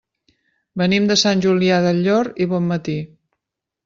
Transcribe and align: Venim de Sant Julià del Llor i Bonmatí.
Venim 0.81 1.03
de 1.11 1.17
Sant 1.23 1.43
Julià 1.45 1.77
del 1.87 1.99
Llor 2.07 2.31
i 2.47 2.47
Bonmatí. 2.55 2.97